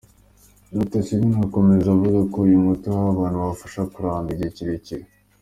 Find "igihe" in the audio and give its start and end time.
4.31-4.51